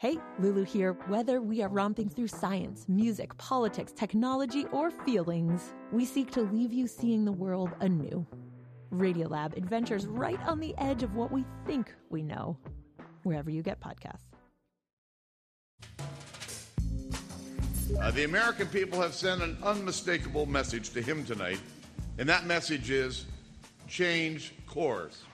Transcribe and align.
Hey, 0.00 0.16
Lulu 0.38 0.62
here. 0.62 0.92
Whether 1.08 1.40
we 1.40 1.60
are 1.60 1.68
romping 1.68 2.08
through 2.08 2.28
science, 2.28 2.84
music, 2.86 3.36
politics, 3.36 3.90
technology, 3.90 4.64
or 4.70 4.92
feelings, 4.92 5.74
we 5.90 6.04
seek 6.04 6.30
to 6.30 6.42
leave 6.42 6.72
you 6.72 6.86
seeing 6.86 7.24
the 7.24 7.32
world 7.32 7.70
anew. 7.80 8.24
Radiolab 8.92 9.56
adventures 9.56 10.06
right 10.06 10.38
on 10.46 10.60
the 10.60 10.72
edge 10.78 11.02
of 11.02 11.16
what 11.16 11.32
we 11.32 11.44
think 11.66 11.92
we 12.10 12.22
know, 12.22 12.56
wherever 13.24 13.50
you 13.50 13.60
get 13.60 13.80
podcasts. 13.80 14.22
Uh, 18.00 18.12
the 18.12 18.22
American 18.22 18.68
people 18.68 19.00
have 19.00 19.14
sent 19.14 19.42
an 19.42 19.58
unmistakable 19.64 20.46
message 20.46 20.90
to 20.90 21.02
him 21.02 21.24
tonight, 21.24 21.58
and 22.18 22.28
that 22.28 22.46
message 22.46 22.92
is 22.92 23.24
change 23.88 24.54
course. 24.68 25.24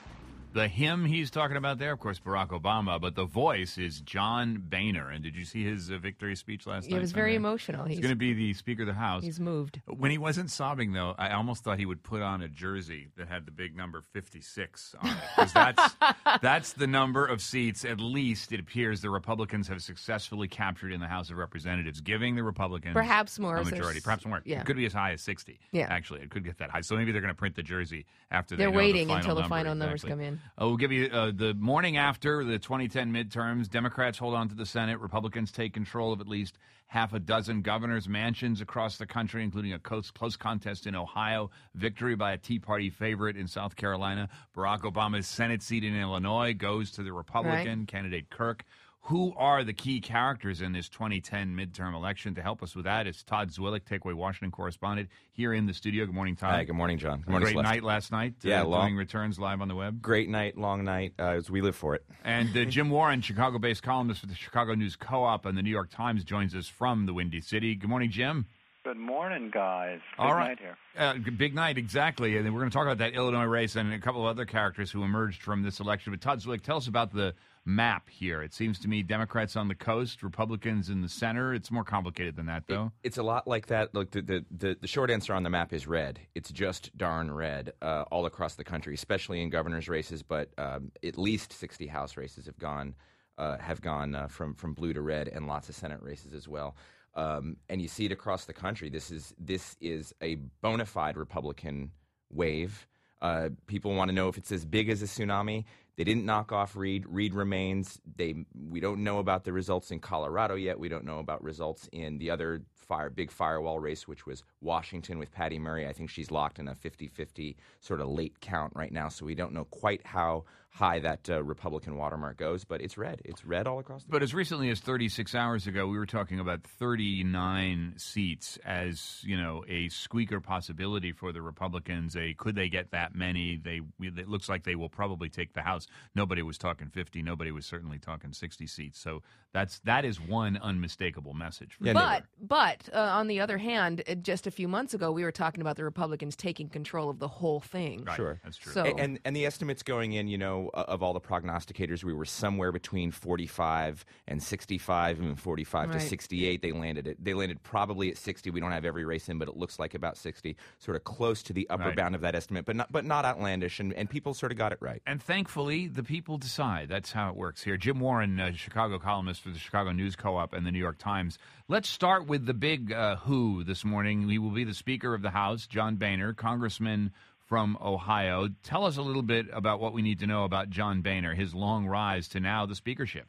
The 0.55 0.69
him 0.69 1.05
he's 1.05 1.33
talking 1.33 1.57
about 1.57 1.79
there, 1.79 1.91
of 1.91 1.99
course, 1.99 2.21
Barack 2.21 2.51
Obama, 2.51 3.01
but 3.01 3.17
the 3.17 3.25
voice 3.25 3.77
is 3.77 4.01
John 4.01 4.63
Boehner. 4.69 5.11
And 5.11 5.25
did 5.25 5.35
you 5.35 5.45
see 5.45 5.65
his 5.65 5.91
uh, 5.91 5.99
victory 5.99 6.37
speech 6.37 6.65
last 6.65 6.89
night? 6.89 6.97
It 6.97 7.01
was 7.01 7.11
very 7.11 7.35
emotional. 7.35 7.85
He's 7.85 7.97
He's, 7.97 8.03
going 8.03 8.13
to 8.13 8.17
be 8.17 8.35
the 8.35 8.53
Speaker 8.55 8.83
of 8.83 8.87
the 8.87 8.95
House. 8.95 9.25
he's 9.25 9.41
moved. 9.41 9.81
When 9.87 10.13
he 10.13 10.19
wasn't 10.19 10.53
sobbing, 10.53 10.93
though, 10.93 11.17
I 11.19 11.31
almost 11.31 11.65
thought 11.65 11.81
he 11.81 11.87
would 11.87 12.05
put 12.05 12.23
on 12.23 12.41
a 12.41 12.47
jersey 12.49 13.09
that 13.17 13.27
had 13.27 13.47
the 13.47 13.51
big 13.51 13.77
number 13.77 14.01
56 14.01 14.95
on 15.03 15.11
it. 15.11 15.17
Because 15.35 15.53
that's, 15.53 15.97
that's 16.41 16.73
the 16.75 16.87
number 16.87 17.27
of 17.27 17.43
seats, 17.43 17.85
at 17.85 17.99
least, 17.99 18.53
it 18.53 18.61
appears, 18.61 19.01
the 19.01 19.11
Republicans 19.11 19.67
have 19.67 19.83
successfully 19.83 20.47
captured 20.47 20.93
in 20.93 21.01
the 21.01 21.09
House 21.09 21.31
of 21.31 21.37
Representatives, 21.37 22.01
giving 22.01 22.37
the 22.37 22.45
Republicans 22.45 22.95
Perhaps 22.95 23.41
more, 23.41 23.57
a 23.57 23.65
majority. 23.65 24.01
Perhaps 24.01 24.25
more. 24.25 24.41
yeah. 24.45 24.61
It 24.61 24.67
could 24.67 24.77
be 24.77 24.87
as 24.87 24.93
high 24.93 25.11
as 25.15 25.21
60. 25.23 25.59
Yeah. 25.73 25.89
Actually, 25.91 26.21
it 26.21 26.31
could 26.31 26.45
get 26.45 26.59
that 26.59 26.71
high. 26.71 26.83
So 26.83 26.95
maybe 26.95 27.11
they're 27.11 27.21
going 27.21 27.35
to 27.35 27.39
print 27.39 27.57
the 27.57 27.65
jersey 27.65 28.07
after 28.31 28.55
They're 28.55 28.71
they 28.71 28.77
waiting 28.77 29.09
the 29.09 29.15
final 29.15 29.17
until 29.17 29.35
the 29.35 29.41
number, 29.41 29.55
final 29.57 29.75
numbers 29.75 30.05
exactly. 30.05 30.11
come 30.11 30.35
in. 30.35 30.41
Uh, 30.61 30.67
we'll 30.67 30.77
give 30.77 30.93
you 30.93 31.07
uh, 31.07 31.33
the 31.35 31.55
morning 31.55 31.97
after 31.97 32.45
the 32.45 32.59
2010 32.59 33.13
midterms. 33.13 33.69
Democrats 33.69 34.19
hold 34.19 34.35
on 34.35 34.49
to 34.49 34.55
the 34.55 34.67
Senate. 34.67 35.01
Republicans 35.01 35.51
take 35.51 35.75
control 35.75 36.13
of 36.13 36.21
at 36.21 36.29
least 36.29 36.59
half 36.87 37.13
a 37.13 37.19
dozen 37.19 37.63
governors' 37.63 38.09
mansions 38.09 38.61
across 38.61 38.97
the 38.99 39.07
country, 39.07 39.43
including 39.43 39.73
a 39.73 39.79
close, 39.79 40.11
close 40.11 40.37
contest 40.37 40.87
in 40.87 40.95
Ohio, 40.95 41.51
victory 41.75 42.15
by 42.15 42.33
a 42.33 42.39
Tea 42.39 42.59
Party 42.59 42.89
favorite 42.89 43.37
in 43.37 43.49
South 43.49 43.75
Carolina. 43.75 44.29
Barack 44.57 44.83
Obama's 44.83 45.27
Senate 45.27 45.63
seat 45.63 45.83
in 45.83 45.99
Illinois 45.99 46.55
goes 46.55 46.93
to 46.93 47.03
the 47.03 47.13
Republican 47.13 47.87
candidate 47.87 48.31
Kirk. 48.31 48.65
Who 49.09 49.35
are 49.37 49.65
the 49.65 49.75
key 49.75 50.01
characters 50.01 50.63
in 50.63 50.73
this 50.73 50.89
2010 50.89 51.55
midterm 51.55 51.95
election? 51.95 52.35
To 52.37 52.43
help 52.43 52.63
us 52.63 52.75
with 52.75 52.87
that, 52.87 53.07
it's 53.07 53.23
Todd 53.23 53.51
Zwillich, 53.51 53.83
Takeaway 53.83 54.15
Washington 54.15 54.51
correspondent, 54.51 55.11
here 55.33 55.53
in 55.53 55.67
the 55.67 55.75
studio. 55.75 56.07
Good 56.07 56.15
morning, 56.15 56.37
Todd. 56.37 56.53
Hi, 56.53 56.65
good 56.65 56.75
morning, 56.75 56.97
John. 56.97 57.19
Good 57.19 57.29
A 57.29 57.31
morning, 57.33 57.45
great 57.49 57.53
Celeste. 57.53 57.69
night 57.75 57.83
last 57.85 58.13
night. 58.13 58.35
Yeah, 58.43 58.63
uh, 58.63 58.65
long- 58.65 58.95
returns 58.97 59.39
live 59.39 59.61
on 59.61 59.69
the 59.69 59.75
web. 59.75 60.01
Great 60.01 60.31
night, 60.31 60.57
long 60.57 60.85
night, 60.85 61.13
uh, 61.19 61.25
as 61.33 61.51
we 61.51 61.61
live 61.61 61.77
for 61.77 61.95
it. 61.95 62.03
And 62.25 62.57
uh, 62.57 62.65
Jim 62.71 62.89
Warren, 62.89 63.21
Chicago 63.21 63.59
based 63.59 63.83
columnist 63.83 64.21
for 64.23 64.27
the 64.27 64.35
Chicago 64.35 64.75
News 64.75 64.97
Co 64.97 65.23
op 65.23 65.45
and 65.45 65.59
the 65.59 65.63
New 65.63 65.71
York 65.71 65.91
Times, 65.91 66.25
joins 66.25 66.55
us 66.55 66.67
from 66.67 67.05
the 67.05 67.13
Windy 67.13 67.43
City. 67.43 67.75
Good 67.75 67.91
morning, 67.91 68.11
Jim. 68.11 68.47
Good 68.85 68.97
morning, 68.97 69.51
guys. 69.53 70.01
Big 70.17 70.21
All 70.27 70.35
right. 70.35 70.49
night 70.49 70.59
here. 70.61 70.77
Uh, 70.97 71.15
big 71.37 71.55
night, 71.55 71.77
exactly. 71.77 72.39
And 72.39 72.47
then 72.47 72.55
we're 72.55 72.61
going 72.61 72.71
to 72.71 72.75
talk 72.75 72.87
about 72.87 72.99
that 72.99 73.13
Illinois 73.13 73.45
race 73.45 73.77
and 73.77 73.93
a 73.93 73.99
couple 73.99 74.23
of 74.23 74.29
other 74.29 74.47
characters 74.47 74.91
who 74.91 75.03
emerged 75.05 75.43
from 75.43 75.63
this 75.63 75.81
election. 75.81 76.11
But 76.13 76.23
Todd 76.23 76.41
Zwillich, 76.41 76.63
tell 76.63 76.79
us 76.79 76.87
about 76.87 77.13
the 77.13 77.35
map 77.65 78.09
here. 78.09 78.43
It 78.43 78.53
seems 78.53 78.79
to 78.81 78.89
me 78.89 79.03
Democrats 79.03 79.57
on 79.57 79.69
the 79.69 79.75
coast, 79.75 80.23
Republicans 80.23 80.91
in 80.91 81.01
the 81.01 81.09
center. 81.09 81.55
It's 81.55 81.71
more 81.71 81.85
complicated 81.85 82.37
than 82.37 82.47
that, 82.47 82.65
though. 82.67 82.93
It's 83.03 83.19
a 83.19 83.23
lot 83.23 83.47
like 83.47 83.69
that. 83.69 83.95
Look, 83.95 84.11
the, 84.11 84.23
the, 84.23 84.45
the, 84.51 84.77
the 84.83 84.87
short 84.87 85.11
answer 85.11 85.35
on 85.35 85.43
the 85.43 85.51
map 85.51 85.73
is 85.73 85.87
red. 85.87 86.21
It's 86.35 86.51
just 86.51 86.97
darn 86.97 87.31
red 87.33 87.73
uh, 87.81 88.05
all 88.11 88.27
across 88.27 88.55
the 88.57 88.65
country, 88.65 88.95
especially 88.95 89.43
in 89.43 89.51
governor's 89.51 89.89
races. 89.89 90.23
But 90.23 90.51
um, 90.59 90.93
at 91.03 91.17
least 91.19 91.53
60 91.53 91.87
House 91.87 92.17
races 92.17 92.47
have 92.47 92.59
gone 92.59 92.95
uh, 93.37 93.59
have 93.59 93.81
gone 93.81 94.15
uh, 94.15 94.29
from 94.29 94.55
from 94.55 94.75
blue 94.75 94.93
to 94.93 95.01
red, 95.01 95.29
and 95.29 95.47
lots 95.47 95.69
of 95.69 95.75
Senate 95.75 96.01
races 96.03 96.35
as 96.35 96.47
well. 96.47 96.77
Um, 97.15 97.57
and 97.69 97.81
you 97.81 97.89
see 97.89 98.07
it 98.07 98.13
across 98.13 98.45
the 98.45 98.53
country. 98.53 98.91
This 98.91 99.11
is 99.11 99.35
this 99.39 99.77
is 99.81 100.13
a 100.23 100.37
bona 100.61 100.87
fide 100.87 101.17
Republican 101.17 101.93
wave. 102.31 102.87
Uh, 103.23 103.49
people 103.67 103.95
want 103.95 104.09
to 104.09 104.15
know 104.15 104.29
if 104.29 104.37
it's 104.37 104.53
as 104.53 104.65
big 104.65 104.91
as 104.91 105.03
a 105.03 105.07
tsunami. 105.07 105.65
They 105.97 106.05
didn't 106.05 106.25
knock 106.25 106.53
off 106.53 106.77
Reid. 106.77 107.05
Reid 107.07 107.35
remains. 107.35 108.01
They 108.17 108.35
we 108.69 108.81
don't 108.81 109.05
know 109.05 109.19
about 109.19 109.45
the 109.45 109.53
results 109.53 109.91
in 109.91 110.01
Colorado 110.01 110.55
yet. 110.55 110.79
We 110.79 110.89
don't 110.89 111.05
know 111.05 111.19
about 111.19 111.43
results 111.43 111.89
in 111.93 112.19
the 112.19 112.31
other 112.31 112.63
fire 112.85 113.11
big 113.11 113.31
firewall 113.31 113.79
race, 113.79 114.07
which 114.07 114.27
was 114.27 114.43
Washington 114.61 115.19
with 115.19 115.33
Patty 115.33 115.59
Murray. 115.59 115.87
I 115.87 115.93
think 115.93 116.11
she's 116.11 116.31
locked 116.31 116.59
in 116.59 116.69
a 116.69 116.75
50-50 116.75 117.57
sort 117.81 118.01
of 118.01 118.09
late 118.09 118.41
count 118.41 118.73
right 118.75 118.93
now. 118.93 119.09
So 119.09 119.25
we 119.25 119.35
don't 119.35 119.53
know 119.53 119.65
quite 119.65 120.05
how 120.07 120.45
high 120.75 120.99
that 120.99 121.31
uh, 121.31 121.43
Republican 121.43 121.97
watermark 121.97 122.37
goes, 122.37 122.65
but 122.65 122.81
it's 122.81 122.99
red. 122.99 123.23
It's 123.25 123.45
red 123.45 123.69
all 123.69 123.79
across 123.79 124.03
the 124.03 124.11
But 124.11 124.25
as 124.25 124.35
recently 124.35 124.71
as 124.71 124.81
36 124.81 125.33
hours 125.35 125.69
ago, 125.69 125.87
we 125.87 125.97
were 125.97 126.07
talking 126.07 126.41
about 126.41 126.65
39 126.65 127.95
seats 127.97 128.59
as 128.65 129.21
you 129.23 129.41
know 129.41 129.65
a 129.69 129.89
squeaker 129.89 130.41
possibility 130.41 131.13
for 131.13 131.33
the 131.33 131.41
Republicans. 131.41 132.17
A 132.17 132.35
could 132.35 132.57
they 132.57 132.69
get 132.69 132.91
that 132.91 133.15
many? 133.15 133.61
They 133.63 133.81
it 134.01 134.29
looks 134.29 134.49
like 134.49 134.65
they 134.65 134.75
will 134.75 134.89
probably 134.89 135.29
take 135.29 135.55
the 135.55 135.63
House. 135.63 135.84
Nobody 136.15 136.43
was 136.43 136.59
talking 136.59 136.89
50. 136.89 137.23
Nobody 137.23 137.51
was 137.51 137.67
certainly 137.67 137.99
talking 137.99 138.33
60 138.33 138.67
seats. 138.67 138.99
So 138.99 139.23
that's 139.53 139.79
that 139.81 140.05
is 140.05 140.21
one 140.21 140.57
unmistakable 140.63 141.35
message. 141.35 141.75
For 141.75 141.87
Yeah. 141.87 141.93
But 141.95 142.25
but 142.41 142.89
uh, 142.95 142.99
on 143.01 143.27
the 143.29 143.41
other 143.41 143.59
hand, 143.59 144.03
just 144.23 144.47
a 144.47 144.51
few 144.51 144.69
months 144.69 144.95
ago, 144.95 145.13
we 145.13 145.23
were 145.25 145.33
talking 145.33 145.61
about 145.61 145.77
the 145.77 145.85
Republicans 145.85 146.37
taking 146.37 146.69
control 146.69 147.09
of 147.11 147.19
the 147.19 147.29
whole 147.29 147.61
thing. 147.61 148.05
Right, 148.05 148.17
Sure. 148.17 148.41
that's 148.45 148.57
true. 148.57 148.73
So- 148.73 148.85
A- 148.85 148.95
And 148.97 149.19
and 149.25 149.35
the 149.37 149.47
estimates 149.47 149.83
going 149.83 150.13
in, 150.13 150.29
you 150.29 150.39
know, 150.39 150.71
uh, 150.75 150.85
of 150.89 151.03
all 151.03 151.13
the 151.13 151.21
prognosticators, 151.21 152.03
we 152.05 152.13
were 152.13 152.25
somewhere 152.25 152.73
between 152.73 153.11
45 153.11 154.05
and 154.29 154.43
65, 154.43 155.21
and 155.21 155.39
45 155.39 155.89
Right. 155.91 156.01
to 156.01 156.07
68. 156.07 156.63
They 156.63 156.73
landed 156.73 157.07
it. 157.07 157.23
They 157.23 157.35
landed 157.35 157.63
probably 157.63 158.11
at 158.11 158.17
60. 158.17 158.51
We 158.51 158.61
don't 158.61 158.73
have 158.73 158.85
every 158.85 159.05
race 159.05 159.29
in, 159.29 159.39
but 159.39 159.49
it 159.49 159.57
looks 159.57 159.79
like 159.79 159.95
about 159.95 160.17
60, 160.17 160.57
sort 160.79 160.97
of 160.97 161.05
close 161.05 161.43
to 161.45 161.53
the 161.53 161.69
upper 161.71 161.85
Right. 161.85 161.97
bound 161.97 162.15
of 162.15 162.21
that 162.23 162.35
estimate, 162.35 162.65
but 162.65 162.77
not 162.77 162.91
but 162.93 163.05
not 163.05 163.25
outlandish. 163.25 163.81
And, 163.81 163.93
and 163.95 164.09
people 164.09 164.35
sort 164.35 164.53
of 164.53 164.59
got 164.59 164.73
it 164.73 164.79
right. 164.81 165.03
And 165.07 165.23
thankfully, 165.23 165.74
the 165.75 166.05
people 166.05 166.39
decide. 166.39 166.89
That's 166.89 167.11
how 167.11 167.31
it 167.31 167.37
works 167.37 167.63
here. 167.63 167.77
Jim 167.77 167.99
Warren, 167.99 168.39
uh, 168.39 168.53
Chicago 168.53 168.99
columnist 168.99 169.43
for 169.43 169.51
the 169.51 169.59
Chicago 169.59 169.93
News 169.93 170.15
Co 170.15 170.37
op 170.37 170.53
and 170.53 170.65
the 170.65 170.71
New 170.71 170.79
York 170.79 170.99
Times. 170.99 171.39
Let's 171.69 171.89
start 171.89 172.27
with 172.27 172.47
the 172.47 172.55
big 172.55 172.93
uh, 172.93 173.17
who 173.17 173.65
this 173.65 173.85
morning. 173.85 174.29
He 174.29 174.39
will 174.39 174.51
be 174.51 174.65
the 174.65 174.73
Speaker 174.73 175.15
of 175.15 175.23
the 175.23 175.31
House, 175.31 175.67
John 175.67 175.97
Boehner, 175.97 176.33
Congressman 176.33 177.13
from 177.47 177.77
Ohio. 177.83 178.49
Tell 178.63 178.87
us 178.87 178.97
a 178.97 179.03
little 179.03 179.23
bit 179.23 179.47
about 179.53 179.81
what 179.81 179.93
we 179.93 180.03
need 180.03 180.21
to 180.21 180.27
know 180.27 180.45
about 180.45 180.71
John 180.71 181.03
Boehner, 181.03 181.35
his 181.35 181.55
long 181.55 181.87
rise 181.87 182.29
to 182.29 182.41
now 182.41 182.67
the 182.67 182.77
speakership. 182.77 183.27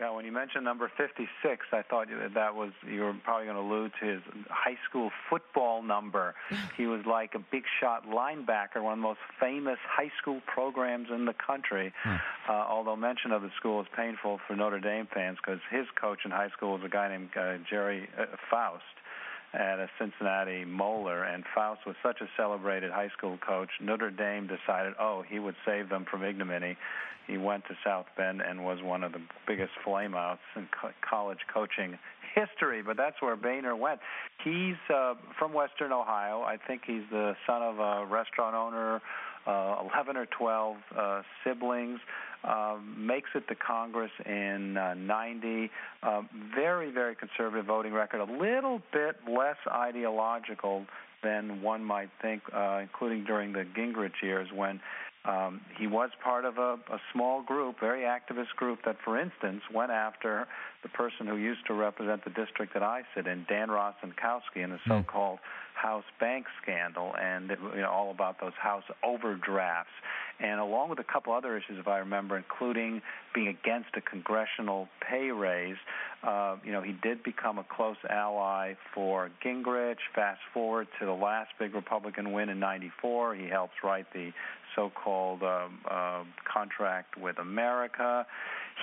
Now, 0.00 0.16
when 0.16 0.24
you 0.24 0.32
mentioned 0.32 0.64
number 0.64 0.90
56, 0.96 1.66
I 1.72 1.82
thought 1.82 2.08
that 2.34 2.54
was 2.54 2.72
you 2.90 3.02
were 3.02 3.14
probably 3.22 3.46
going 3.46 3.56
to 3.56 3.62
allude 3.62 3.92
to 4.00 4.06
his 4.06 4.22
high 4.50 4.78
school 4.88 5.10
football 5.30 5.82
number. 5.82 6.34
he 6.76 6.86
was 6.86 7.02
like 7.06 7.34
a 7.34 7.38
big 7.38 7.62
shot 7.80 8.04
linebacker, 8.06 8.82
one 8.82 8.94
of 8.94 8.98
the 8.98 9.02
most 9.02 9.20
famous 9.38 9.78
high 9.88 10.10
school 10.20 10.40
programs 10.46 11.08
in 11.14 11.24
the 11.24 11.34
country. 11.34 11.92
Uh, 12.04 12.52
although 12.52 12.96
mention 12.96 13.30
of 13.30 13.42
the 13.42 13.50
school 13.56 13.80
is 13.80 13.86
painful 13.96 14.40
for 14.46 14.56
Notre 14.56 14.80
Dame 14.80 15.06
fans 15.14 15.38
because 15.44 15.60
his 15.70 15.86
coach 16.00 16.20
in 16.24 16.30
high 16.30 16.50
school 16.50 16.72
was 16.72 16.82
a 16.84 16.88
guy 16.88 17.08
named 17.08 17.30
uh, 17.36 17.58
Gerry 17.70 18.08
uh, 18.18 18.24
Faust. 18.50 18.82
At 19.54 19.78
a 19.78 19.88
Cincinnati 19.98 20.64
Moeller, 20.64 21.24
and 21.24 21.44
Faust 21.54 21.82
was 21.86 21.94
such 22.02 22.22
a 22.22 22.28
celebrated 22.38 22.90
high 22.90 23.10
school 23.16 23.38
coach. 23.46 23.68
Notre 23.82 24.10
Dame 24.10 24.46
decided, 24.48 24.94
oh, 24.98 25.22
he 25.28 25.38
would 25.38 25.56
save 25.66 25.90
them 25.90 26.06
from 26.10 26.24
ignominy. 26.24 26.76
He 27.26 27.36
went 27.36 27.64
to 27.66 27.74
South 27.84 28.06
Bend 28.16 28.40
and 28.40 28.64
was 28.64 28.78
one 28.82 29.04
of 29.04 29.12
the 29.12 29.20
biggest 29.46 29.72
flameouts 29.86 30.38
in 30.56 30.68
co- 30.80 30.90
college 31.08 31.38
coaching 31.52 31.98
history. 32.34 32.82
But 32.82 32.96
that's 32.96 33.20
where 33.20 33.36
Boehner 33.36 33.76
went. 33.76 34.00
He's 34.42 34.76
uh, 34.92 35.14
from 35.38 35.52
Western 35.52 35.92
Ohio. 35.92 36.42
I 36.42 36.56
think 36.56 36.82
he's 36.86 37.04
the 37.10 37.36
son 37.46 37.62
of 37.62 37.78
a 37.78 38.06
restaurant 38.06 38.54
owner. 38.56 39.02
Uh, 39.46 39.84
11 39.94 40.16
or 40.16 40.26
12 40.26 40.76
uh, 40.96 41.22
siblings, 41.44 41.98
um, 42.44 42.94
makes 42.98 43.30
it 43.34 43.46
to 43.48 43.54
Congress 43.54 44.10
in 44.26 44.76
uh, 44.76 44.94
90. 44.94 45.70
Uh, 46.02 46.22
very, 46.54 46.90
very 46.90 47.14
conservative 47.14 47.66
voting 47.66 47.92
record, 47.92 48.20
a 48.20 48.32
little 48.32 48.80
bit 48.92 49.16
less 49.28 49.56
ideological 49.68 50.86
than 51.22 51.62
one 51.62 51.84
might 51.84 52.10
think, 52.20 52.42
uh, 52.52 52.78
including 52.82 53.24
during 53.24 53.52
the 53.52 53.64
Gingrich 53.76 54.22
years 54.22 54.48
when 54.54 54.80
um, 55.24 55.60
he 55.78 55.86
was 55.86 56.10
part 56.22 56.44
of 56.44 56.58
a, 56.58 56.78
a 56.90 56.98
small 57.12 57.42
group, 57.42 57.78
very 57.78 58.02
activist 58.02 58.56
group 58.56 58.80
that, 58.84 58.96
for 59.04 59.18
instance, 59.18 59.62
went 59.72 59.92
after 59.92 60.48
the 60.82 60.88
person 60.88 61.28
who 61.28 61.36
used 61.36 61.64
to 61.68 61.74
represent 61.74 62.24
the 62.24 62.30
district 62.30 62.74
that 62.74 62.82
I 62.82 63.02
sit 63.14 63.28
in, 63.28 63.46
Dan 63.48 63.68
Rostenkowski, 63.68 64.64
in 64.64 64.70
the 64.70 64.80
so-called 64.88 65.38
House 65.74 66.04
bank 66.18 66.46
scandal, 66.60 67.14
and 67.20 67.50
it, 67.52 67.58
you 67.74 67.82
know, 67.82 67.90
all 67.90 68.10
about 68.10 68.40
those 68.40 68.52
House 68.60 68.82
overdrafts, 69.04 69.92
and 70.40 70.60
along 70.60 70.90
with 70.90 70.98
a 70.98 71.04
couple 71.04 71.32
other 71.32 71.56
issues, 71.56 71.78
if 71.78 71.86
I 71.86 71.98
remember, 71.98 72.36
including 72.36 73.00
being 73.32 73.48
against 73.48 73.90
a 73.96 74.00
congressional 74.00 74.88
pay 75.08 75.30
raise. 75.30 75.76
Uh, 76.22 76.56
you 76.64 76.72
know, 76.72 76.82
he 76.82 76.92
did 77.02 77.22
become 77.22 77.58
a 77.58 77.64
close 77.64 77.96
ally 78.10 78.74
for 78.94 79.30
Gingrich. 79.44 79.96
Fast 80.14 80.40
forward 80.52 80.88
to 81.00 81.06
the 81.06 81.12
last 81.12 81.50
big 81.58 81.74
Republican 81.74 82.32
win 82.32 82.48
in 82.48 82.58
'94, 82.58 83.36
he 83.36 83.46
helps 83.46 83.74
write 83.82 84.06
the 84.12 84.32
so-called 84.74 85.42
uh, 85.42 85.68
uh, 85.90 86.24
contract 86.50 87.16
with 87.16 87.38
America. 87.38 88.26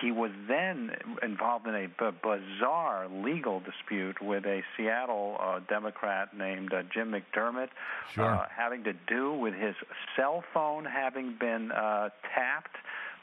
He 0.01 0.11
was 0.11 0.31
then 0.47 0.91
involved 1.23 1.67
in 1.67 1.75
a 1.75 1.87
b- 1.87 2.17
bizarre 2.23 3.07
legal 3.09 3.59
dispute 3.59 4.21
with 4.21 4.45
a 4.45 4.61
Seattle 4.77 5.37
uh, 5.41 5.59
Democrat 5.67 6.35
named 6.37 6.71
uh, 6.73 6.83
Jim 6.93 7.11
McDermott, 7.11 7.69
Sure. 8.13 8.25
uh, 8.25 8.45
having 8.55 8.83
to 8.85 8.93
do 9.07 9.33
with 9.33 9.53
his 9.55 9.75
cell 10.15 10.43
phone 10.53 10.85
having 10.85 11.35
been 11.39 11.71
uh, 11.71 12.09
tapped 12.33 12.75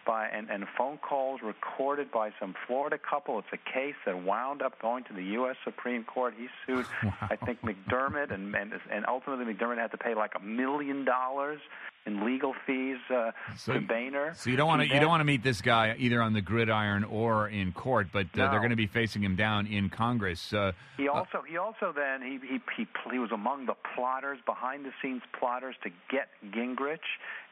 by 0.05 0.27
and, 0.29 0.49
and 0.51 0.67
phone 0.79 0.99
calls 0.99 1.41
recorded 1.43 2.13
by 2.13 2.31
some 2.39 2.55
Florida 2.67 2.97
couple. 2.99 3.39
It's 3.41 3.49
a 3.53 3.73
case 3.73 3.95
that 4.05 4.23
wound 4.25 4.63
up 4.63 4.81
going 4.81 5.03
to 5.05 5.13
the 5.13 5.25
U.S. 5.39 5.57
Supreme 5.65 6.05
Court. 6.05 6.33
He 6.39 6.47
sued, 6.65 6.87
I 7.23 7.35
think, 7.37 7.61
McDermott, 7.63 8.33
and, 8.33 8.55
and 8.55 8.73
and 8.93 9.05
ultimately 9.09 9.53
McDermott 9.53 9.79
had 9.79 9.91
to 9.93 9.99
pay 9.99 10.15
like 10.15 10.33
a 10.37 10.41
million 10.45 11.05
dollars 11.05 11.59
in 12.07 12.25
legal 12.25 12.55
fees 12.67 12.99
uh, 13.11 13.33
So- 13.57 13.75
to 13.75 13.81
Boehner. 13.81 14.33
So 14.35 14.49
you 14.51 14.57
don't 14.57 14.69
want 14.69 14.83
to 14.83 14.89
you 14.89 15.01
don't 15.01 15.09
want 15.09 15.21
to 15.21 15.25
meet 15.25 15.43
this 15.43 15.61
guy 15.61 15.95
either 15.99 16.23
on 16.23 16.33
the 16.33 16.41
gridiron 16.41 17.05
or 17.05 17.49
in 17.49 17.73
court, 17.73 18.09
but 18.13 18.27
uh, 18.35 18.37
No. 18.37 18.51
they're 18.51 18.61
going 18.61 18.71
to 18.71 18.77
be 18.77 18.87
facing 18.87 19.23
him 19.23 19.37
down 19.37 19.67
in 19.67 19.91
Congress. 19.91 20.53
Uh, 20.53 20.73
He 20.97 21.09
also 21.09 21.43
he 21.47 21.57
also 21.59 21.93
then 21.95 22.23
he 22.23 22.39
he 22.47 22.61
he, 22.77 22.87
he 23.11 23.19
was 23.19 23.33
among 23.33 23.67
the 23.67 23.75
plotters 23.95 24.39
behind 24.47 24.85
the 24.85 24.93
scenes 25.03 25.23
plotters 25.39 25.75
to 25.83 25.91
get 26.09 26.29
Gingrich 26.53 26.99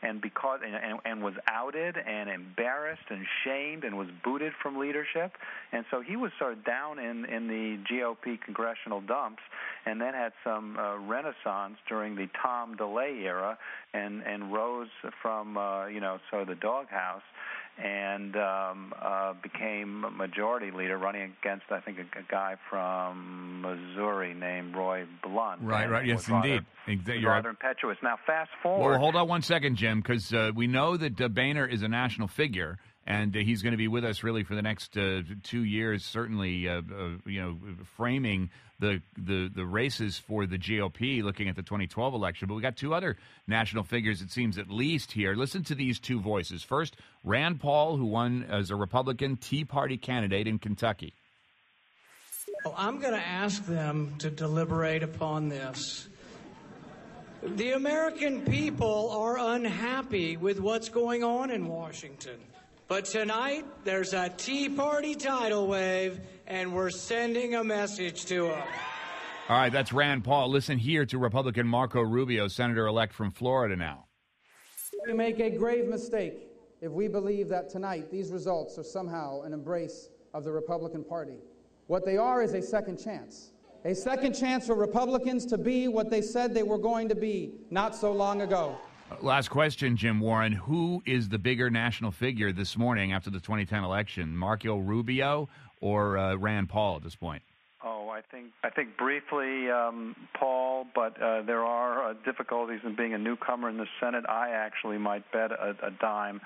and 0.02 0.20
because 0.20 0.60
and, 0.64 0.74
and, 0.74 0.98
and 1.04 1.22
was 1.22 1.34
outed 1.48 1.96
and 1.96 2.28
embarrassed 2.30 3.08
and 3.10 3.26
shamed 3.44 3.84
and 3.84 3.96
was 3.98 4.08
booted 4.22 4.52
from 4.62 4.78
leadership 4.78 5.32
and 5.72 5.84
so 5.90 6.00
he 6.00 6.14
was 6.16 6.30
sort 6.38 6.52
of 6.52 6.64
down 6.64 6.98
in 6.98 7.24
in 7.24 7.48
the 7.48 7.78
GOP 7.90 8.40
congressional 8.40 9.00
dumps 9.00 9.42
and 9.86 10.00
then 10.00 10.14
had 10.14 10.32
some 10.44 10.76
uh, 10.78 10.96
renaissance 10.98 11.76
during 11.88 12.14
the 12.16 12.28
Tom 12.40 12.76
DeLay 12.76 13.22
era 13.24 13.58
and 13.92 14.22
and 14.22 14.44
rose 14.50 14.88
from 15.23 15.56
uh, 15.56 15.87
you 15.87 16.00
know 16.00 16.19
sort 16.31 16.43
of 16.43 16.49
the 16.49 16.55
doghouse 16.55 17.23
and 17.76 18.37
um, 18.37 18.94
uh, 19.02 19.35
became 19.43 20.02
majority 20.17 20.70
leader, 20.70 20.96
running 20.96 21.35
against 21.43 21.64
I 21.70 21.81
think 21.81 21.99
a, 21.99 22.19
a 22.19 22.23
guy 22.31 22.55
from 22.70 23.62
Missouri 23.62 24.32
named 24.32 24.76
Roy 24.76 25.06
Blunt. 25.23 25.61
Right, 25.62 25.91
right, 25.91 26.06
yes, 26.06 26.29
rather- 26.29 26.46
indeed. 26.49 26.64
Exa- 26.87 27.20
you're 27.20 27.31
right. 27.31 27.37
rather 27.37 27.49
impetuous. 27.49 27.96
Now, 28.02 28.17
fast 28.26 28.50
forward. 28.62 28.91
Well, 28.91 28.99
hold 28.99 29.17
on 29.17 29.26
one 29.26 29.43
second, 29.43 29.76
Jim, 29.76 30.00
because 30.02 30.32
uh, 30.32 30.52
we 30.55 30.67
know 30.67 30.97
that 30.97 31.20
uh, 31.20 31.29
Boehner 31.29 31.67
is 31.67 31.82
a 31.82 31.88
national 31.88 32.29
figure, 32.29 32.79
and 33.06 33.34
he's 33.34 33.62
going 33.62 33.72
to 33.72 33.78
be 33.78 33.88
with 33.88 34.04
us 34.04 34.22
really 34.22 34.44
for 34.44 34.54
the 34.54 34.62
next 34.62 34.96
uh, 34.96 35.22
two 35.42 35.64
years, 35.64 36.04
certainly. 36.04 36.68
Uh, 36.68 36.78
uh, 36.78 37.10
you 37.26 37.40
know, 37.40 37.58
framing 37.96 38.50
the, 38.80 39.00
the 39.16 39.50
the 39.54 39.64
races 39.64 40.18
for 40.18 40.46
the 40.46 40.58
GOP, 40.58 41.22
looking 41.22 41.48
at 41.48 41.56
the 41.56 41.62
2012 41.62 42.14
election. 42.14 42.48
But 42.48 42.54
we 42.54 42.62
got 42.62 42.76
two 42.76 42.94
other 42.94 43.16
national 43.46 43.84
figures, 43.84 44.22
it 44.22 44.30
seems, 44.30 44.58
at 44.58 44.70
least 44.70 45.12
here. 45.12 45.34
Listen 45.34 45.62
to 45.64 45.74
these 45.74 45.98
two 46.00 46.20
voices. 46.20 46.62
First, 46.62 46.96
Rand 47.22 47.60
Paul, 47.60 47.96
who 47.96 48.06
won 48.06 48.46
as 48.50 48.70
a 48.70 48.76
Republican 48.76 49.36
Tea 49.36 49.64
Party 49.64 49.96
candidate 49.96 50.46
in 50.46 50.58
Kentucky. 50.58 51.12
I'm 52.76 52.98
going 52.98 53.12
to 53.12 53.26
ask 53.26 53.64
them 53.66 54.14
to 54.18 54.30
deliberate 54.30 55.02
upon 55.02 55.48
this. 55.48 56.08
The 57.42 57.72
American 57.72 58.40
people 58.40 59.10
are 59.10 59.38
unhappy 59.38 60.38
with 60.38 60.60
what's 60.60 60.88
going 60.88 61.22
on 61.22 61.50
in 61.50 61.66
Washington. 61.68 62.40
But 62.86 63.06
tonight, 63.06 63.64
there's 63.84 64.12
a 64.12 64.28
Tea 64.28 64.69
Party 64.69 65.14
tidal 65.14 65.66
wave, 65.66 66.20
and 66.46 66.75
we're 66.75 66.90
sending 66.90 67.54
a 67.54 67.64
message 67.64 68.26
to 68.26 68.48
them. 68.48 68.62
All 69.48 69.56
right, 69.56 69.72
that's 69.72 69.90
Rand 69.90 70.22
Paul. 70.22 70.50
Listen 70.50 70.76
here 70.76 71.06
to 71.06 71.16
Republican 71.16 71.66
Marco 71.66 72.02
Rubio, 72.02 72.46
Senator 72.46 72.86
elect 72.86 73.14
from 73.14 73.31
Florida 73.31 73.75
now. 73.75 74.04
We 75.06 75.14
make 75.14 75.40
a 75.40 75.50
grave 75.50 75.86
mistake 75.86 76.48
if 76.82 76.92
we 76.92 77.08
believe 77.08 77.48
that 77.48 77.70
tonight 77.70 78.10
these 78.10 78.31
results 78.31 78.78
are 78.78 78.84
somehow 78.84 79.42
an 79.42 79.54
embrace 79.54 80.10
of 80.34 80.44
the 80.44 80.52
Republican 80.52 81.04
Party. 81.04 81.38
What 81.87 82.04
they 82.04 82.19
are 82.19 82.42
is 82.42 82.52
a 82.52 82.60
second 82.60 83.02
chance. 83.02 83.52
A 83.87 83.94
second 83.94 84.34
chance 84.34 84.66
for 84.66 84.75
Republicans 84.75 85.46
to 85.46 85.56
be 85.56 85.88
what 85.88 86.10
they 86.10 86.20
said 86.20 86.52
they 86.52 86.62
were 86.62 86.78
going 86.78 87.08
to 87.08 87.14
be 87.14 87.52
not 87.70 87.96
so 87.96 88.12
long 88.12 88.42
ago. 88.42 88.76
Last 89.20 89.48
question, 89.48 89.96
Jim 89.96 90.20
Warren. 90.20 90.52
Who 90.52 91.02
is 91.06 91.28
the 91.28 91.38
bigger 91.38 91.70
national 91.70 92.10
figure 92.10 92.52
this 92.52 92.76
morning 92.76 93.12
after 93.12 93.30
the 93.30 93.40
2010 93.40 93.84
election, 93.84 94.36
Marco 94.36 94.76
Rubio 94.76 95.48
or 95.80 96.18
uh, 96.18 96.34
Rand 96.36 96.68
Paul 96.68 96.96
at 96.96 97.02
this 97.02 97.14
point? 97.14 97.42
Oh, 97.84 98.08
I 98.08 98.22
think 98.22 98.46
I 98.62 98.70
think 98.70 98.96
briefly, 98.96 99.70
um, 99.70 100.16
Paul, 100.38 100.86
but 100.94 101.20
uh, 101.20 101.42
there 101.42 101.62
are 101.64 102.10
uh, 102.10 102.14
difficulties 102.24 102.80
in 102.82 102.96
being 102.96 103.12
a 103.12 103.18
newcomer 103.18 103.68
in 103.68 103.76
the 103.76 103.86
Senate. 104.00 104.24
I 104.26 104.50
actually 104.50 104.96
might 104.96 105.30
bet 105.32 105.52
a, 105.52 105.76
a 105.82 105.90
dime 105.90 106.40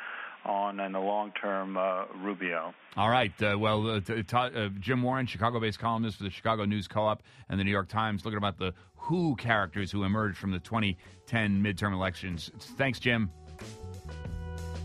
on 0.44 0.80
in 0.80 0.92
the 0.92 1.00
long 1.00 1.32
term 1.32 1.76
uh, 1.76 2.04
Rubio. 2.22 2.74
All 2.96 3.10
right. 3.10 3.32
Uh, 3.42 3.56
well, 3.58 3.88
uh, 3.88 4.00
t- 4.00 4.22
t- 4.22 4.36
uh, 4.36 4.68
Jim 4.80 5.02
Warren, 5.02 5.26
Chicago-based 5.26 5.78
columnist 5.78 6.18
for 6.18 6.24
the 6.24 6.30
Chicago 6.30 6.64
News 6.64 6.88
Co-op 6.88 7.22
and 7.48 7.58
the 7.60 7.64
New 7.64 7.70
York 7.70 7.88
Times, 7.88 8.24
looking 8.24 8.38
about 8.38 8.58
the 8.58 8.74
Who 8.96 9.36
characters 9.36 9.90
who 9.90 10.04
emerged 10.04 10.38
from 10.38 10.50
the 10.50 10.58
2010 10.60 11.62
midterm 11.62 11.92
elections. 11.92 12.50
Thanks, 12.76 12.98
Jim. 12.98 13.30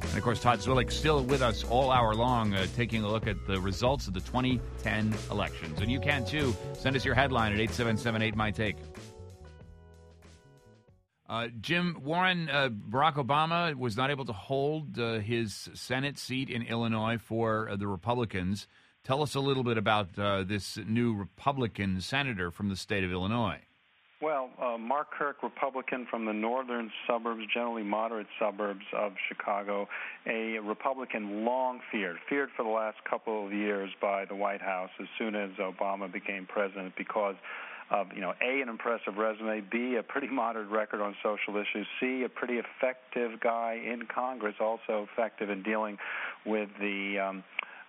And 0.01 0.17
of 0.17 0.23
course, 0.23 0.41
Todd 0.41 0.59
Zwillich 0.59 0.91
still 0.91 1.23
with 1.23 1.41
us 1.41 1.63
all 1.63 1.89
hour 1.89 2.13
long, 2.13 2.53
uh, 2.53 2.67
taking 2.75 3.03
a 3.03 3.07
look 3.09 3.25
at 3.25 3.47
the 3.47 3.59
results 3.59 4.07
of 4.07 4.13
the 4.13 4.19
2010 4.19 5.15
elections. 5.31 5.79
And 5.81 5.91
you 5.91 5.99
can 5.99 6.25
too. 6.25 6.56
Send 6.73 6.95
us 6.95 7.03
your 7.03 7.15
headline 7.15 7.51
at 7.51 7.59
8778 7.59 8.35
My 8.35 8.51
Take. 8.51 8.75
Uh, 11.33 11.47
Jim 11.62 11.97
Warren, 12.03 12.47
uh, 12.47 12.69
Barack 12.69 13.15
Obama 13.15 13.75
was 13.75 13.97
not 13.97 14.12
able 14.12 14.24
to 14.24 14.33
hold 14.33 15.00
uh, 15.00 15.18
his 15.18 15.68
Senate 15.74 16.19
seat 16.19 16.47
in 16.47 16.62
Illinois 16.62 17.18
for 17.18 17.69
uh, 17.69 17.75
the 17.75 17.88
Republicans. 17.88 18.68
Tell 19.03 19.24
us 19.24 19.33
a 19.33 19.39
little 19.39 19.63
bit 19.63 19.80
about 19.80 20.09
uh, 20.19 20.44
this 20.44 20.77
new 20.77 21.15
Republican 21.15 22.01
senator 22.01 22.51
from 22.51 22.69
the 22.69 22.75
state 22.75 23.03
of 23.03 23.12
Illinois. 23.12 23.57
Well, 24.21 24.51
uh, 24.62 24.77
Mark 24.77 25.07
Kirk, 25.18 25.41
Republican 25.41 26.06
from 26.06 26.25
the 26.25 26.33
northern 26.33 26.91
suburbs, 27.07 27.41
generally 27.51 27.81
moderate 27.81 28.27
suburbs 28.39 28.85
of 28.95 29.13
Chicago, 29.27 29.89
a 30.27 30.59
Republican 30.59 31.45
long 31.45 31.80
feared, 31.91 32.18
feared 32.30 32.50
for 32.56 32.62
the 32.62 32.69
last 32.69 32.97
couple 33.09 33.47
of 33.47 33.51
years 33.51 33.89
by 34.00 34.25
the 34.25 34.35
White 34.35 34.62
House 34.62 34.91
as 35.01 35.07
soon 35.18 35.33
as 35.33 35.50
Obama 35.59 36.12
became 36.13 36.45
president 36.45 36.94
because 36.95 37.35
of, 37.94 38.07
you 38.13 38.22
know, 38.22 38.34
A, 38.42 38.62
an 38.62 38.69
impressive 38.69 39.18
resume, 39.18 39.62
B, 39.62 39.95
a 39.95 40.04
pretty 40.04 40.28
moderate 40.28 40.69
record 40.69 41.00
on 41.00 41.16
social 41.22 41.56
issues, 41.57 41.86
C, 42.00 42.24
a 42.24 42.30
pretty 42.30 42.56
effective 42.56 43.40
guy 43.40 43.80
in 43.86 44.07
Congress, 44.13 44.56
also 44.60 45.07
effective 45.12 45.50
in 45.50 45.63
dealing 45.63 45.98
with 46.45 46.69
the. 46.80 47.19
Um, 47.19 47.44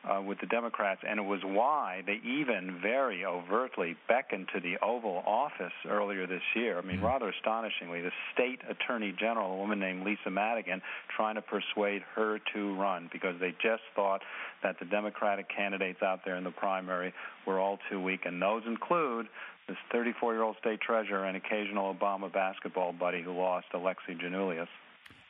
uh, 0.09 0.21
with 0.21 0.39
the 0.41 0.47
Democrats, 0.47 1.01
and 1.09 1.19
it 1.19 1.23
was 1.25 1.41
why 1.45 2.03
they 2.07 2.21
even 2.25 2.79
very 2.83 3.25
overtly 3.25 3.97
beckoned 4.07 4.49
to 4.55 4.61
the 4.61 4.77
Oval 4.85 5.23
Office 5.27 5.73
earlier 5.89 6.27
this 6.27 6.43
year. 6.55 6.79
I 6.79 6.83
mean, 6.83 7.01
rather 7.01 7.29
astonishingly, 7.29 8.03
the 8.03 8.11
state 8.33 8.61
attorney 8.69 9.15
general, 9.19 9.53
a 9.53 9.57
woman 9.57 9.81
named 9.81 10.05
Lisa 10.05 10.31
Madigan, 10.31 10.83
trying 11.17 11.37
to 11.37 11.43
persuade 11.43 12.03
her 12.15 12.39
to 12.55 12.75
run 12.77 13.09
because 13.13 13.35
they 13.41 13.53
just 13.63 13.83
thought 13.97 14.21
that 14.63 14.79
the 14.79 14.85
Democratic 14.85 15.47
candidates 15.55 16.03
out 16.03 16.21
there 16.25 16.37
in 16.37 16.45
the 16.45 16.51
primary 16.51 17.13
were 17.47 17.59
all 17.59 17.79
too 17.91 18.01
weak, 18.01 18.21
and 18.25 18.41
those 18.41 18.63
include 18.67 19.27
this 19.69 19.77
34-year-old 19.95 20.57
state 20.61 20.81
treasurer 20.81 21.25
and 21.25 21.37
occasional 21.37 21.95
Obama 21.95 22.31
basketball 22.31 22.93
buddy 22.93 23.23
who 23.23 23.33
lost, 23.33 23.67
Alexi 23.73 24.21
Giannoulias. 24.21 24.69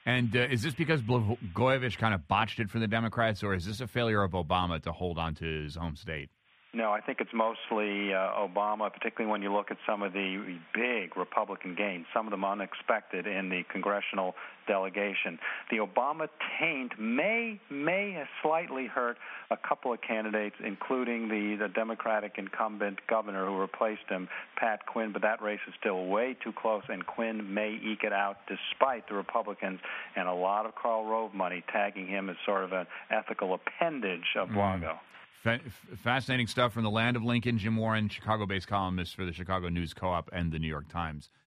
And 0.07 0.37
uh, 0.37 0.41
is 0.41 0.63
this 0.63 0.75
because 0.75 1.01
Blagojevich 1.01 1.97
kind 1.99 2.15
of 2.15 2.29
botched 2.29 2.61
it 2.61 2.71
for 2.71 2.79
the 2.79 2.87
Democrats, 2.87 3.43
or 3.43 3.55
is 3.55 3.65
this 3.65 3.81
a 3.81 3.87
failure 3.87 4.23
of 4.23 4.33
Obama 4.33 4.83
to 4.83 4.93
hold 4.93 5.19
on 5.19 5.35
to 5.37 5.45
his 5.45 5.77
home 5.77 5.97
state? 5.97 6.31
No, 6.75 6.91
I 6.91 7.01
think 7.01 7.21
it's 7.21 7.33
mostly 7.33 8.13
uh, 8.13 8.33
Obama, 8.37 8.93
particularly 8.93 9.31
when 9.31 9.43
you 9.43 9.53
look 9.53 9.71
at 9.71 9.77
some 9.87 10.03
of 10.03 10.13
the 10.13 10.59
big 10.75 11.17
Republican 11.17 11.77
gains, 11.77 12.05
some 12.13 12.27
of 12.27 12.33
them 12.33 12.45
unexpected 12.45 13.29
in 13.29 13.49
the 13.49 13.63
congressional 13.71 14.35
delegation. 14.67 15.39
The 15.71 15.77
Obama 15.77 16.29
taint 16.59 16.99
may 16.99 17.61
may 17.71 18.13
have 18.13 18.27
slightly 18.43 18.87
hurt 18.87 19.19
a 19.51 19.57
couple 19.57 19.93
of 19.93 20.01
candidates, 20.03 20.57
including 20.65 21.29
the, 21.29 21.57
the 21.61 21.69
Democratic 21.69 22.35
incumbent 22.39 22.99
governor 23.09 23.47
who 23.47 23.61
replaced 23.61 24.09
him, 24.09 24.29
Pat 24.57 24.85
Quinn, 24.87 25.13
but 25.13 25.23
that 25.23 25.41
race 25.43 25.61
is 25.69 25.75
still 25.79 26.07
way 26.07 26.37
too 26.43 26.53
close, 26.53 26.83
and 26.89 27.07
Quinn 27.07 27.55
may 27.55 27.79
eke 27.85 28.03
it 28.03 28.13
out 28.13 28.39
despite 28.49 29.09
the 29.09 29.15
Republicans 29.15 29.79
and 30.17 30.27
a 30.27 30.35
lot 30.35 30.67
of 30.67 30.75
Karl 30.75 31.05
Rove 31.05 31.35
money 31.35 31.63
tagging 31.73 32.09
him 32.09 32.29
as 32.31 32.37
sort 32.45 32.65
of 32.65 32.73
an 32.73 32.87
ethical 33.11 33.55
appendage 33.55 34.35
of 34.37 34.49
Blago. 34.49 34.99
Fa- 35.45 35.61
fascinating 36.03 36.47
stuff 36.47 36.73
from 36.73 36.85
the 36.85 36.91
land 36.91 37.17
of 37.17 37.23
Lincoln. 37.23 37.59
Jim 37.59 37.77
Warren, 37.77 38.09
Chicago 38.09 38.47
based 38.47 38.67
columnist 38.67 39.15
for 39.15 39.27
the 39.27 39.33
Chicago 39.33 39.69
News 39.69 39.93
Co 39.93 40.09
op 40.09 40.31
and 40.33 40.51
the 40.51 40.59
New 40.59 40.67
York 40.67 40.89
Times. 40.89 41.29